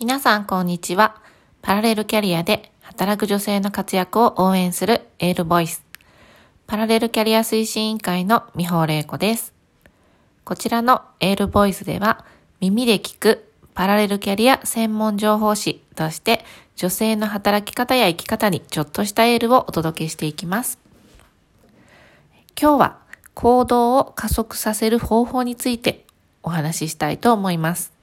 [0.00, 1.16] 皆さん、こんにちは。
[1.60, 5.84] パラレルキャリアで働く女性の活躍を応援するエールボイス。
[6.68, 9.52] パラレルキャリア推進委員会の美穂玲子です。
[10.44, 12.24] こちらのエールボイスでは、
[12.60, 16.44] 耳で聞くパラレルキャリア専門情報誌として、
[16.76, 20.78] 女性の働き方や生き方にちょっとしたエールをお届けしていきます。
[22.56, 22.98] 今日は
[23.34, 26.06] 行動を加速させる方法について
[26.44, 27.97] お話ししたいと思います。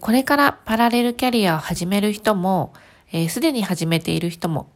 [0.00, 2.72] これからパラレルキャリアを始める人も、
[3.28, 4.68] すでに始めている人も、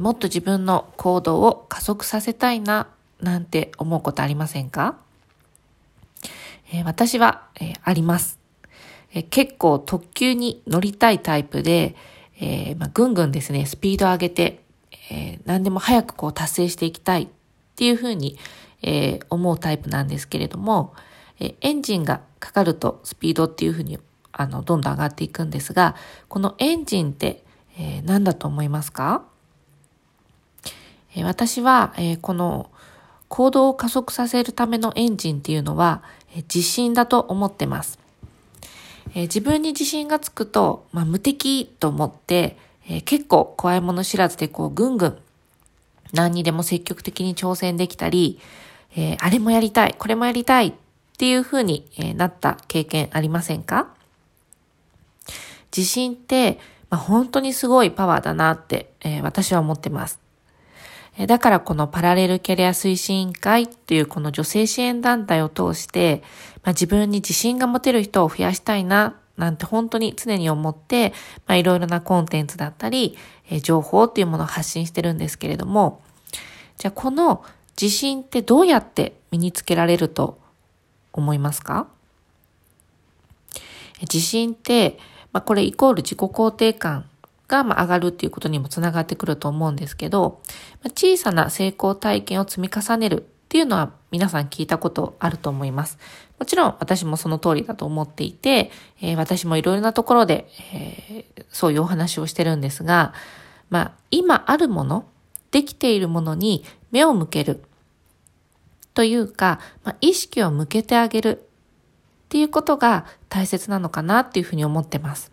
[0.00, 2.88] もっと自分の行動を加速させたいな、
[3.20, 4.96] なんて思うことありませんか？
[6.84, 7.44] 私は、
[7.84, 8.38] あります。
[9.30, 11.94] 結構特急に乗りたいタイプで、
[12.40, 14.64] えまあ、ぐんぐんですね、スピードを上げて、
[15.10, 17.28] え、何でも早くこう達成していきたいっ
[17.76, 18.36] ていうふうに、
[18.82, 20.94] え、思うタイプなんですけれども、
[21.40, 23.98] えエンジンがかかるとスピードっていうふうに
[24.38, 25.96] あの、どんどん上がっていくんですが、
[26.28, 27.42] このエンジンって、
[27.76, 29.24] えー、何だと思いますか、
[31.16, 32.70] えー、私は、えー、この
[33.28, 36.02] 行動を加速させるためのエンジンっていうのは、
[36.34, 37.98] えー、自信だと思ってます。
[39.10, 42.56] えー、自分に自信がつくと、まあ、無敵と思って、
[42.88, 45.18] えー、結構怖いもの知らずでこうぐんぐん
[46.12, 48.38] 何にでも積極的に挑戦できたり、
[48.96, 50.72] えー、あれもやりたい、これもやりたいっ
[51.18, 51.84] ていう風に、
[52.16, 53.88] なった経験ありませんか？
[55.76, 56.58] 自信って、
[56.90, 60.20] まあ、本当にすごいパワーだなって、えー、私は思ってます。
[61.26, 66.22] だからこのパラレルキャリア推進委員会というこの女性支援団体を通して、
[66.62, 71.12] まあ、自分に自信が持てる人を増やしたいな、なんて本当に常に思って、
[71.46, 73.18] まあ、いろいろなコンテンツだったり、
[73.50, 76.02] え情報っていうものを発信してるんですけれども、
[76.76, 77.44] じゃあこの
[77.80, 80.38] 自信ってどうやって身につけられると
[81.12, 81.88] 思いますか？
[84.02, 84.98] 自信って、
[85.32, 87.08] まあ、これイコール自己肯定感
[87.48, 90.40] がま上がるっていうことにもつながってくると思うんですけど、
[90.82, 95.98] まあ、小さな成功体験を積み重ねるっていうのは皆さん聞いたことあると思います。
[96.38, 98.70] もちろん私もその通りだと思っていて、
[99.00, 103.14] えー、私もいろいろなところで、えー、そういうお話をしてるんですが、
[103.70, 105.06] まあ今あるもの、
[105.50, 107.62] できているものに目を向ける
[108.94, 111.47] というか、まあ、意識を向けてあげる
[112.28, 115.32] っていうことが大切なのかなっていうふうに思ってます。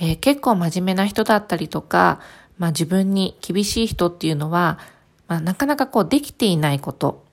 [0.00, 2.20] えー、結構真面目な人だったりとか、
[2.56, 4.78] まあ自分に厳しい人っていうのは、
[5.26, 7.24] まあなかなかこうできていないこと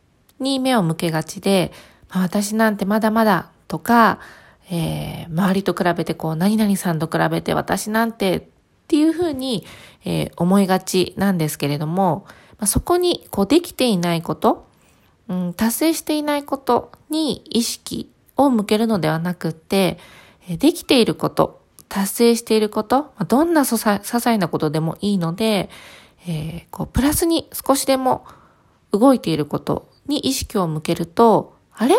[0.42, 1.72] に目を向けがちで、
[2.10, 4.20] まあ、私なんてまだまだとか、
[4.70, 8.44] えー、周りと比べてこう何々さんと比べて私なんてっ
[8.88, 9.66] ていうふうに、
[10.04, 12.26] えー、思いがちなんですけれども、
[12.58, 14.68] まあ、そこにこうできていないこと、
[15.28, 19.98] うん、達成していないことに意識を向けるのではなくて、
[20.48, 25.70] できていること、達成していること、どんな些細なことでもいいので、
[26.28, 28.26] えー、こうプラスに少しでも
[28.92, 31.96] 動いていることに意識を向けると、あれ？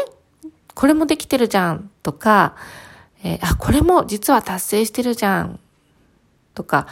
[0.75, 2.55] これもできてるじゃんとか、
[3.25, 5.59] えー、あ、これも実は達成してるじゃん
[6.55, 6.87] とか、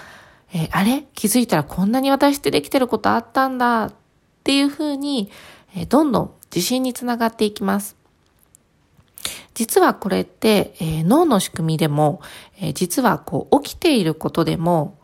[0.52, 1.06] えー、あれ？
[1.14, 3.94] 気づいたらこんなに私ってできてることあったんだっ
[4.42, 5.30] ていうふうに、
[5.76, 7.96] えどんどん自信につながっていきます。
[9.54, 12.20] 実はこれって、えー、脳の仕組みでも、
[12.60, 14.98] えー、実はこう起きていることでも、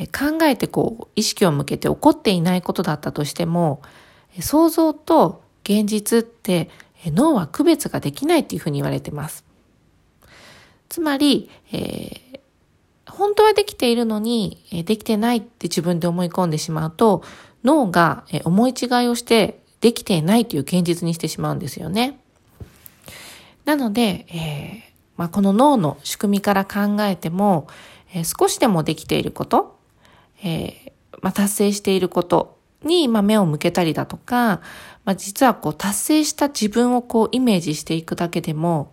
[0.00, 3.82] えー、考えてこう意識を向けて起こっていないことだったとしても、
[4.40, 6.70] 想像と現実って、
[7.04, 9.44] え脳は区別ができないっていうふうに言われてます。
[10.88, 12.40] つまり、え
[13.08, 17.22] 本当はできているのに、えできてないって自分で思い込んでしまうと、
[17.64, 22.18] 脳が、え思い違いをしてできていないという現実にしてしまうんですよね。
[23.64, 27.68] なので、えーまあ、この脳の仕組みから考えても、
[28.14, 29.78] えー、少しでもできていること、
[30.42, 30.92] えー
[31.22, 34.60] まあ、達成していることに、まあ、目を向けたりだとか、
[35.04, 38.92] まあ、実はこう達成した自分をこうイメージしていくだけでも、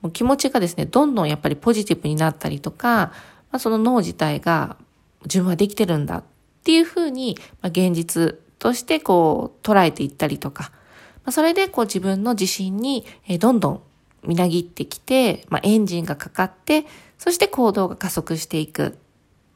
[0.00, 3.12] もう気持ちがですね、どんどんやっぱりポジティブになったりとか、
[3.50, 4.76] まあ、その脳自体が
[5.24, 6.24] 自分はできてるんだっ
[6.62, 10.72] ていうふうに、まあ、現実としてこう捉えていったりとか、
[11.16, 13.04] まあ、それでこう自分の自信に
[13.38, 13.82] どんどん
[14.22, 16.86] みなぎってきて、まあ、エンジンがかかって、
[17.18, 18.92] そして行動が加速していくっ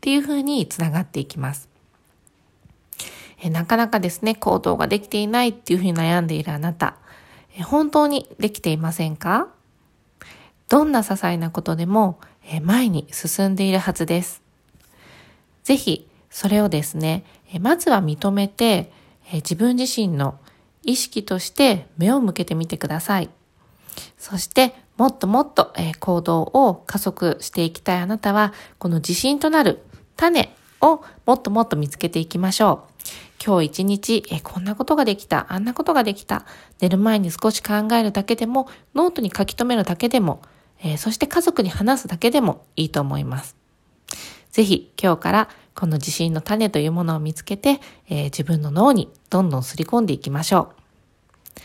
[0.03, 1.71] ていうふうにつながっていきます。
[3.41, 6.99] えなかなかですね、行動ができていないっていうふうに悩んでいるあなた、
[7.57, 9.49] え本当にできていませんか？
[10.69, 14.43] どんな些細なことでもえ前に進んでいるはずです。
[15.65, 17.25] ぜひ、それをですね、
[17.59, 18.93] まずは認めて、
[19.31, 20.39] え自分自身の
[20.83, 23.31] 意識として目を向けてみてください。
[24.17, 29.81] そしてもっともっと、え行動を加速していきたいあなたは、この自信となる
[30.17, 33.45] 種をもっともっと見つけていきましょう。
[33.45, 36.45] 今日一日、えこんなことができた、あんなことができた、
[36.81, 40.43] 寝る前に少し考えるだけでも、ノートに書き留めるだけでも、
[40.83, 43.57] えそして家族に話すだけでもいいと思います。
[44.51, 45.49] ぜひ今日から
[45.79, 47.79] この自信の種というものを見つけて、
[48.09, 51.61] えー、自分の脳にどんどんすり込んでいきましょう。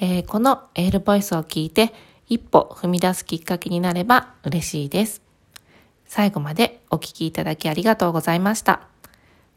[0.00, 1.92] えー、このエールボイスを聞いて
[2.28, 5.20] 一歩踏み出すきっかけになれば嬉しいです。
[6.06, 8.88] 最後までお聞きいただきありがとうございました。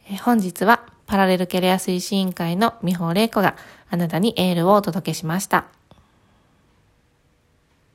[0.09, 3.55] えー、本日はパラレルキャリア推進委員会の美穂玲子が
[3.89, 5.67] あなたにエールをお届けしました。